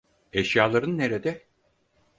[0.33, 1.47] Eşyaların nerede?